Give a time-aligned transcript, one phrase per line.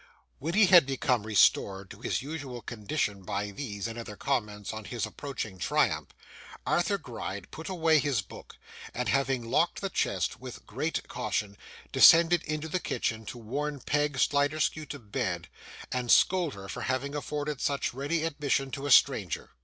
[0.39, 4.85] When he had become restored to his usual condition by these and other comments on
[4.85, 6.09] his approaching triumph,
[6.65, 8.57] Arthur Gride put away his book,
[8.95, 11.55] and, having locked the chest with great caution,
[11.91, 15.49] descended into the kitchen to warn Peg Sliderskew to bed,
[15.91, 19.51] and scold her for having afforded such ready admission to a stranger.